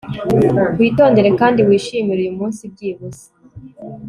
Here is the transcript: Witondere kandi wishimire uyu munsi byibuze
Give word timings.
Witondere 0.79 1.29
kandi 1.39 1.59
wishimire 1.67 2.19
uyu 2.23 2.37
munsi 2.39 2.61
byibuze 2.73 3.25